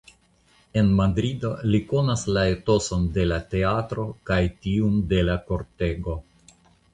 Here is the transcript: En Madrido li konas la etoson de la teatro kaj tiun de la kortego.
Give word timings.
En 0.81 0.87
Madrido 0.99 1.51
li 1.73 1.81
konas 1.91 2.23
la 2.37 2.45
etoson 2.53 3.03
de 3.19 3.27
la 3.33 3.37
teatro 3.53 4.07
kaj 4.31 4.39
tiun 4.65 4.97
de 5.13 5.21
la 5.29 5.37
kortego. 5.53 6.19